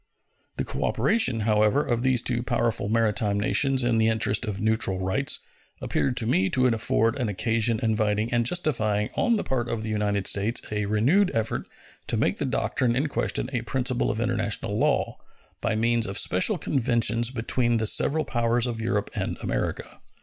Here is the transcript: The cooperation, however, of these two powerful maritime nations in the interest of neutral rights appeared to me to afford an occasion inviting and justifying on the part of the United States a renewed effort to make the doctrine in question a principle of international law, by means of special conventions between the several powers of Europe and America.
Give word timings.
The 0.57 0.63
cooperation, 0.65 1.41
however, 1.41 1.85
of 1.85 2.01
these 2.01 2.23
two 2.23 2.41
powerful 2.41 2.89
maritime 2.89 3.39
nations 3.39 3.83
in 3.83 3.99
the 3.99 4.07
interest 4.07 4.45
of 4.45 4.59
neutral 4.59 4.97
rights 4.97 5.37
appeared 5.79 6.17
to 6.17 6.25
me 6.25 6.49
to 6.49 6.65
afford 6.65 7.15
an 7.17 7.29
occasion 7.29 7.79
inviting 7.83 8.33
and 8.33 8.43
justifying 8.43 9.11
on 9.15 9.35
the 9.35 9.43
part 9.43 9.69
of 9.69 9.83
the 9.83 9.91
United 9.91 10.25
States 10.25 10.59
a 10.71 10.85
renewed 10.87 11.29
effort 11.35 11.67
to 12.07 12.17
make 12.17 12.39
the 12.39 12.45
doctrine 12.45 12.95
in 12.95 13.09
question 13.09 13.47
a 13.53 13.61
principle 13.61 14.09
of 14.09 14.19
international 14.19 14.75
law, 14.75 15.19
by 15.61 15.75
means 15.75 16.07
of 16.07 16.17
special 16.17 16.57
conventions 16.57 17.29
between 17.29 17.77
the 17.77 17.85
several 17.85 18.25
powers 18.25 18.65
of 18.65 18.81
Europe 18.81 19.11
and 19.13 19.37
America. 19.43 19.99